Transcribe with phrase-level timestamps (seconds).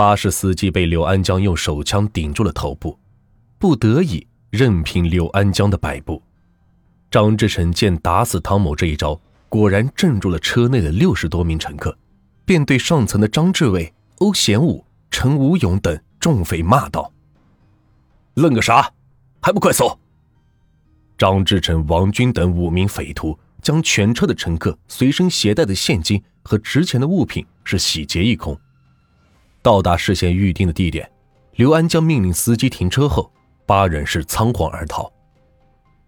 [0.00, 2.98] 巴士司机被柳安江用手枪顶住了头部，
[3.58, 6.22] 不得已任凭柳安江的摆布。
[7.10, 11.94] 张志成见打死汤某这一招果然镇住了车内的六十多名乘客，
[12.46, 17.12] 便对上层的张志伟、欧贤武、陈武勇等众匪骂道
[18.36, 18.90] ：“愣个啥？
[19.42, 20.00] 还不快走！”
[21.18, 28.58] 张志成、王军等五名匪徒将全车的乘客随身携带的现金和值钱的物品是洗劫一空。
[29.62, 31.10] 到达事先预定的地点，
[31.56, 33.30] 刘安江命令司机停车后，
[33.66, 35.12] 八人是仓皇而逃。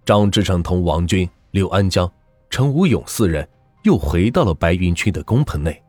[0.06, 2.10] 张志成同王军、刘安江、
[2.48, 3.46] 陈武勇四人
[3.83, 5.80] 又回到了白云区的工棚内。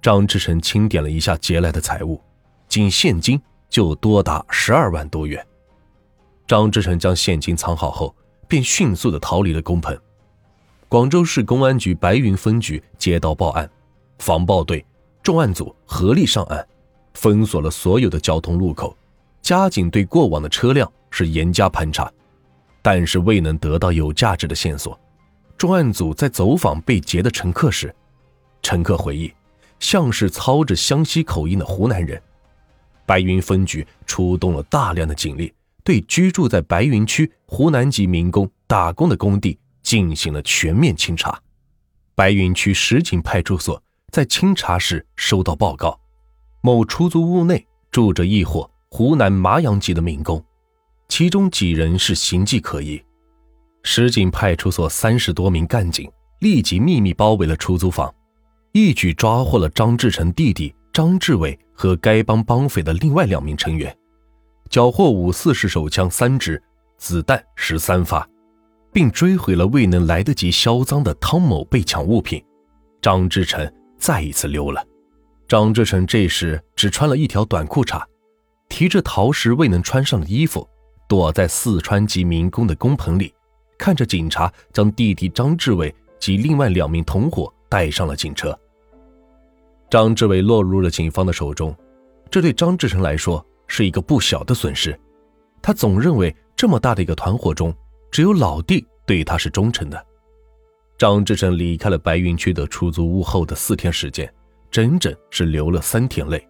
[0.00, 2.20] 张志成清点了一下劫来的财物，
[2.68, 5.44] 仅现金就多达十二万多元。
[6.46, 8.14] 张志成将现金藏好后，
[8.46, 9.98] 便迅速的逃离了工棚。
[10.88, 13.68] 广州市公安局白云分局接到报案，
[14.20, 14.84] 防暴队、
[15.24, 16.64] 重案组合力上岸。
[17.14, 18.96] 封锁了所有的交通路口，
[19.42, 22.10] 加紧对过往的车辆是严加盘查，
[22.82, 24.98] 但是未能得到有价值的线索。
[25.56, 27.94] 重案组在走访被劫的乘客时，
[28.62, 29.32] 乘客回忆
[29.78, 32.20] 像是操着湘西口音的湖南人。
[33.06, 41.40] 白云分局出动了大量的警力，对居住在白云区湖南籍民工打工的工地进行了全面清查。
[42.14, 45.98] 白云区石井派出所在清查时收到报告。
[46.64, 50.42] 某出租屋内住着一伙湖南麻阳籍的民工，
[51.10, 52.98] 其中几人是形迹可疑。
[53.82, 58.10] 石井派出所三十多名干警立即秘密包围了出租房，
[58.72, 63.94] 一举抓获了张志成弟弟张志伟和该帮帮匪的另外两名成员，
[64.70, 66.62] 缴获五四式手枪三支，
[66.96, 68.26] 子弹十三发，
[68.90, 72.42] 并追回了未能来得及销赃的汤某被抢物品。
[73.02, 74.82] 张志成再一次溜了。
[75.46, 78.02] 张志成这时只穿了一条短裤衩，
[78.68, 80.66] 提着逃时未能穿上的衣服，
[81.08, 83.32] 躲在四川籍民工的工棚里，
[83.78, 88.58] 看着警察将弟弟张志伟及另外两名同伙带上了警车。
[89.90, 91.76] 张志伟落入了警方的手中，
[92.30, 94.98] 这对张志成来说是一个不小的损失。
[95.60, 97.72] 他总认为这么大的一个团伙中，
[98.10, 100.06] 只有老弟对他是忠诚的。
[100.96, 104.32] 张志成离开了白云区的出租屋后的四天时间。
[104.74, 106.44] 整整是流了三天泪，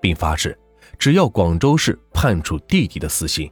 [0.00, 0.58] 并发誓，
[0.98, 3.48] 只要广州市判处弟弟的死刑，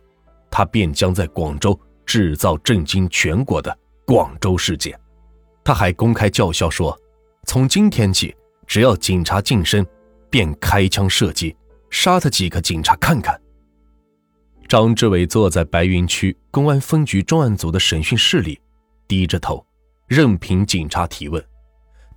[0.51, 4.99] 他便将在广州制造震惊全国的广州事件。
[5.63, 6.99] 他还公开叫嚣说，
[7.47, 8.35] 从今天起，
[8.67, 9.87] 只要警察近身，
[10.29, 11.55] 便开枪射击，
[11.89, 13.41] 杀他几个警察看看。
[14.67, 18.61] 张志伟坐在白云区公安分局重案组的审讯室里，
[19.07, 19.65] 低着头，
[20.09, 21.41] 任凭警察提问。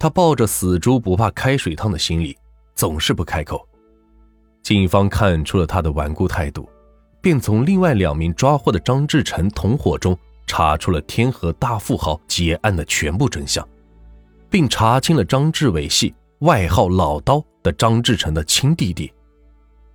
[0.02, 2.36] 他抱着死猪不怕开水烫的心理，
[2.74, 3.64] 总是不开口。
[4.64, 6.68] 警方看出了他的顽固态度，
[7.22, 10.18] 便从另外两名抓获的张志成同伙中
[10.48, 13.64] 查出了天河大富豪劫案的全部真相，
[14.50, 19.14] 并查清了张志伟系外号“老刀”的张志成的亲弟弟。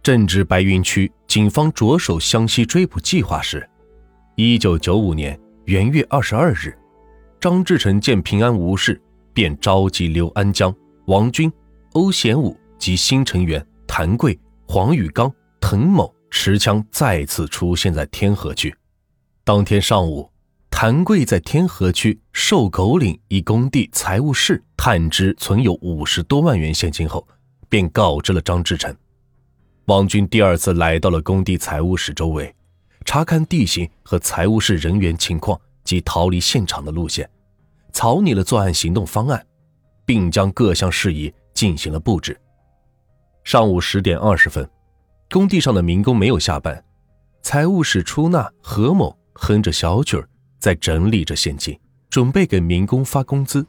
[0.04, 3.68] 正值白云区警方着手湘西追捕计划时，
[4.36, 6.78] 一九九五年元月二十二日，
[7.40, 9.02] 张志成见平安无事。
[9.36, 10.74] 便召集刘安江、
[11.08, 11.52] 王军、
[11.92, 15.30] 欧贤武及新成员谭贵、黄宇刚、
[15.60, 18.74] 滕某持枪再次出现在天河区。
[19.44, 20.32] 当天上午，
[20.70, 27.28] 谭贵在天河区瘦狗岭一工地财务室探知存有五十多万元现金后，
[27.68, 28.96] 便告知了张志成。
[29.84, 32.54] 王军第二次来到了工地财务室周围，
[33.04, 37.28] 查看地形和财务室人员情况及逃离现场的路线。
[37.96, 39.46] 草拟了作案行动方案，
[40.04, 42.38] 并将各项事宜进行了布置。
[43.42, 44.68] 上午十点二十分，
[45.30, 46.84] 工地上的民工没有下班，
[47.40, 51.80] 财务室出纳何某哼着小曲儿在整理着现金，
[52.10, 53.66] 准备给民工发工资。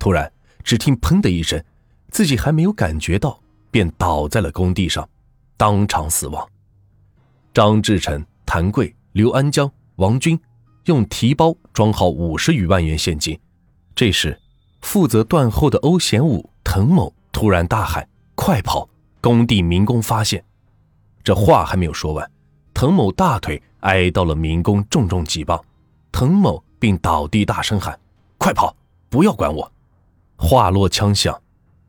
[0.00, 0.28] 突然，
[0.64, 1.62] 只听“砰”的一声，
[2.10, 5.08] 自己还没有感觉到，便倒在了工地上，
[5.56, 6.44] 当场死亡。
[7.52, 10.36] 张志成、谭贵、刘安江、王军
[10.84, 13.38] 用提包装好五十余万元现金。
[13.94, 14.38] 这时，
[14.80, 18.88] 负责断后的欧贤武、滕某突然大喊：“快跑！”
[19.20, 20.44] 工地民工发现，
[21.22, 22.30] 这话还没有说完，
[22.74, 25.58] 滕某大腿挨到了民工重重几棒，
[26.12, 27.98] 滕某并倒地大声喊
[28.36, 28.76] ：“快跑！
[29.08, 29.72] 不要管我！”
[30.36, 31.40] 话落枪响，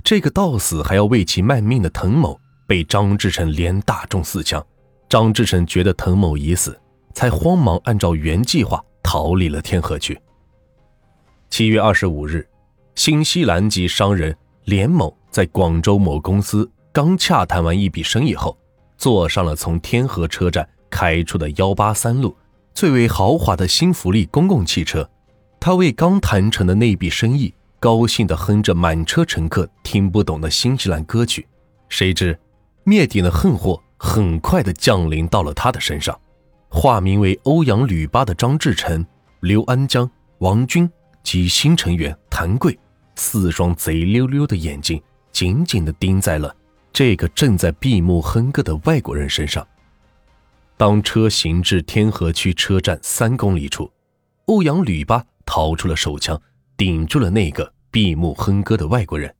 [0.03, 4.65] 这个到死还要为其卖命的滕某被张志成连打中四枪。
[5.09, 6.80] 张志成觉得滕某已死，
[7.16, 10.20] 才慌忙按照原计划逃离了天河区。
[11.50, 12.46] 七月二十五日，
[12.94, 14.36] 新西兰籍商人
[14.66, 18.56] 连某在广州某公司刚洽谈完一笔生意后，
[18.98, 22.36] 坐上了从天河车站开出的幺八三路
[22.74, 25.10] 最为豪华的新福利公共汽车。
[25.60, 31.48] 他为刚谈成的那笔生意高兴地哼着满车乘客听不懂的新西兰歌曲。
[31.88, 32.38] 谁知，
[32.84, 36.20] 灭顶的横祸很快地降临到了他的身上。
[36.77, 39.04] 化名为欧阳吕巴的张志成、
[39.39, 40.07] 刘安江、
[40.39, 40.88] 王军
[41.24, 42.77] 及新成员谭贵
[43.16, 45.01] 四双贼溜溜的眼睛
[45.31, 46.54] 紧紧地盯在了
[46.92, 49.66] 这个正在闭目哼歌的外国人身上。
[50.75, 53.89] 当车行至天河区车站三公里处，
[54.48, 56.39] 欧阳吕巴掏出了手枪，
[56.75, 59.33] 顶住了那个闭目哼歌的外国人。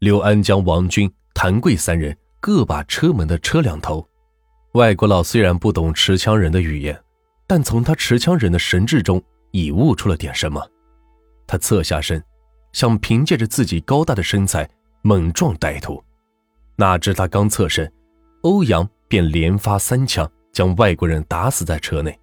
[0.00, 4.04] 刘安江、王军、谭贵三人各把车门的车两头。
[4.74, 7.00] 外国佬虽然不懂持枪人的语言，
[7.46, 9.22] 但从他持枪人的神智中
[9.52, 10.60] 已悟出了点什么。
[11.46, 12.20] 他侧下身，
[12.72, 14.68] 想凭借着自己高大的身材
[15.02, 16.02] 猛撞歹徒，
[16.74, 17.90] 哪知他刚侧身，
[18.42, 22.18] 欧阳便连发三枪，将外国人打死在车内。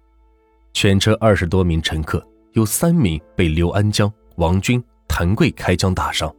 [0.74, 2.22] 全车二十多名乘客，
[2.52, 6.30] 有三名被刘安江、王军、谭贵开枪打伤。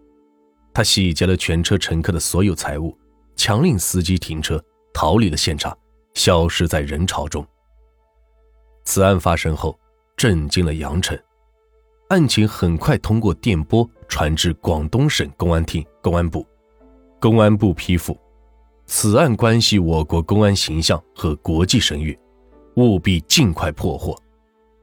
[0.76, 2.96] 他洗劫了全车乘客的所有财物，
[3.36, 4.64] 强令司机停车，
[4.94, 5.76] 逃离了现场。
[6.14, 7.46] 消失在人潮中。
[8.84, 9.78] 此案发生后，
[10.16, 11.18] 震惊了阳城。
[12.10, 16.46] 案情很快通过电波传至广东省公安厅公安部。
[17.20, 18.16] 公安部批复：
[18.86, 22.18] 此案关系我国公安形象和国际声誉，
[22.76, 24.16] 务必尽快破获，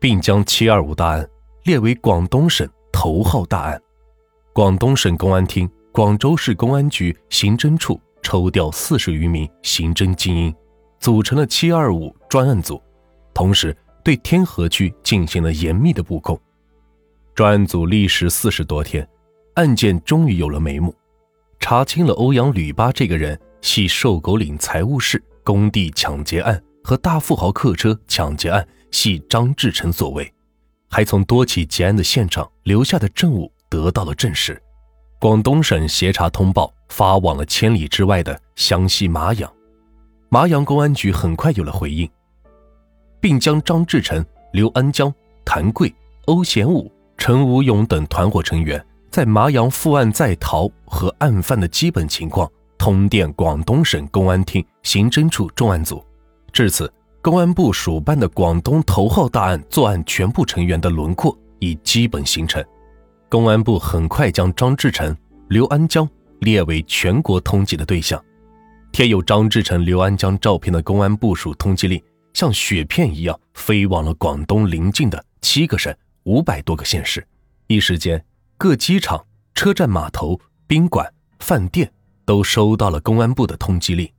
[0.01, 1.29] 并将七二五大案
[1.65, 3.81] 列为广东省头号大案。
[4.53, 10.55] 广东省公安厅、广州市公安局刑侦处抽调四十余名刑侦精英。
[11.01, 12.81] 组成了七二五专案组，
[13.33, 13.75] 同时
[14.05, 16.39] 对天河区进行了严密的布控。
[17.35, 19.09] 专案组历时四十多天，
[19.55, 20.95] 案件终于有了眉目，
[21.59, 30.31] 查清了欧阳吕巴这个人系瘦狗岭财务室工地抢劫案和大富豪客车抢劫案系张志成所为，
[30.91, 34.61] 还从多起劫案的现场留下的证物得到了证实。
[35.19, 39.51] 广东省协查通报发往了千里之外的湘西麻阳。
[40.33, 42.09] 麻阳公安局很快有了回应，
[43.19, 45.13] 并将张志成、刘安江、
[45.45, 45.93] 谭贵、
[46.27, 46.89] 欧贤武、
[47.19, 48.81] 陈武勇等团伙成员
[49.11, 52.49] 在麻阳负案在逃和案犯的基本情况
[52.79, 56.01] 通电广东省公安厅刑侦处重案组。
[56.53, 56.89] 至此，
[57.21, 62.65] 公安部属办的广东头号大案作案全部成员的轮廓已基本形成。
[63.29, 65.17] 公安部很快将张志成、
[65.49, 68.23] 刘安江列为全国通缉的对象。
[68.93, 72.03] 贴有张志成、刘安江照片的公安部署通缉令，
[72.35, 75.95] 像雪片一样飞往了广东邻近的七个省、
[76.25, 77.27] 五百多个县市。
[77.69, 78.23] 一时间，
[78.59, 81.91] 各机场、车站、码头、宾馆、饭店
[82.25, 84.11] 都收到了公安部的通缉令，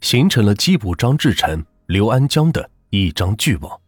[0.00, 3.80] 形成了缉捕张志成、刘安江的一张巨网。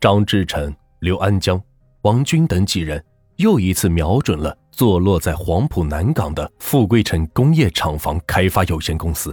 [0.00, 1.62] 张志成、刘安江、
[2.02, 3.02] 王军等几人
[3.36, 4.56] 又一次瞄准了。
[4.76, 9.32] 坐落在黄埔南港的富贵城工业厂房开发有限公司，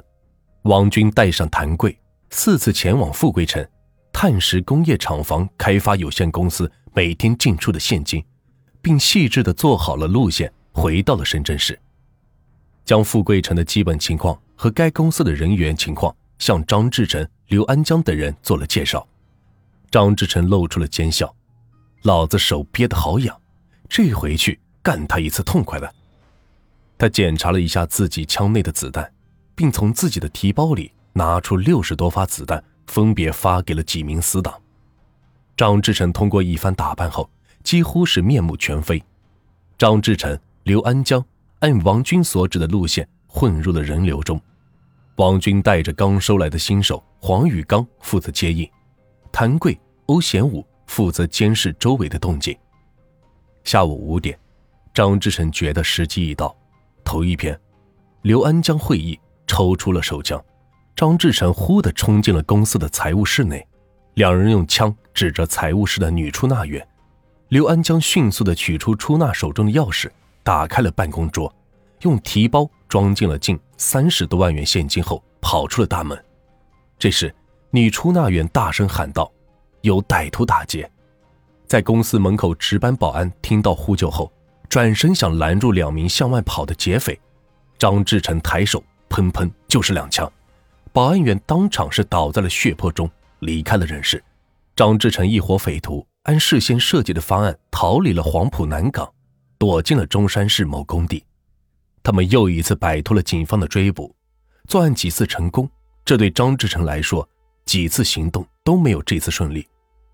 [0.65, 2.00] 王军带上谭贵，
[2.30, 3.68] 四次前往富贵城，
[4.13, 8.24] 探实工业厂房开发有限公司每天进出的现金，
[8.83, 11.80] 并细致地做好了路线，回到了深圳市，
[12.86, 19.03] 将富贵城的基本情况和该公司的人员情况向张志成、刘安江等人做了介绍。
[19.89, 21.36] 张志成露出了奸笑
[22.05, 23.40] ：“老子手憋得好痒，
[23.91, 25.93] 这回去。”干他一次痛快的。
[26.98, 29.13] 他检查了一下自己枪内的子弹，
[29.53, 34.60] 并从自己的提包里拿出六十多发子弹，分别发给了几名死党。
[35.55, 37.29] 张志成通过一番打扮后，
[37.63, 39.03] 几乎是面目全非。
[39.77, 41.24] 张志成、刘安江
[41.60, 44.41] 按王军所指的路线混入了人流中。
[45.17, 48.67] 王军带着刚收来的新手黄宇刚负责接应，
[49.31, 52.57] 谭贵、欧贤武负责监视周围的动静。
[53.63, 54.38] 下午五点。
[54.94, 56.53] 张志成觉得时机已到，
[57.03, 57.58] 头一天，
[58.24, 60.44] 刘安江会议抽出了手枪，
[60.96, 63.65] 张志成忽地冲进了公司的财务室内，
[64.15, 66.86] 两人用枪指着财务室的女出纳员，
[67.48, 70.10] 刘安江迅速地取出出纳手中的钥匙，
[70.44, 71.53] 打开了办公桌，
[72.01, 76.22] 用提包装进了近三十多万元现金后跑出了大门。
[77.00, 77.34] 这时，
[77.70, 79.32] 女出纳员大声喊道
[79.82, 80.91] ：“有歹徒打劫！”
[81.72, 84.30] 在公司门口值班保安听到呼救后。
[84.68, 87.18] 转身想拦住两名向外跑的劫匪，
[87.78, 90.30] 张志成抬手，砰砰就是两枪，
[90.92, 93.10] 保安员当场是倒在了血泊中，
[93.40, 94.22] 离开了人世。
[94.75, 99.10] 张志成一伙匪徒按事先设计的方案逃离了黄埔南港，
[99.58, 101.24] 躲进了中山市某工地。
[102.04, 104.13] 他们又一次摆脱了警方的追捕。
[104.68, 105.70] 作案几次成功，
[106.04, 107.25] 这对张志成来说，
[107.63, 109.66] 几次行动都没有这次顺利。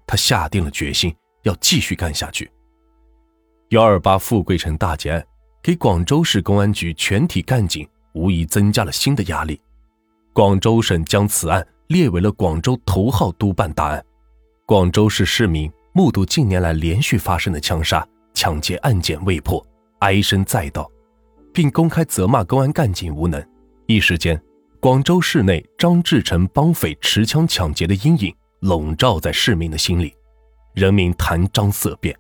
[0.06, 2.50] 他下定了决心，要继续干下去。
[3.70, 5.25] 幺二八富贵城大劫案
[5.62, 9.60] 给广州市公安局全体干警无疑增加了新的压力。
[10.34, 14.03] 广州省将此案列为了广州头号督办大案。
[14.65, 19.65] 广州市市民目睹近年来连续发生的枪杀、抢劫案件未破，
[20.00, 20.89] 哀声载道，
[21.53, 23.44] 并公开责骂公安干警无能。
[23.88, 24.39] 一时间，
[24.79, 30.13] 广州市内张志成帮匪持枪抢劫的阴影笼罩在市民的心里，
[30.77, 32.15] 人民谈章色变。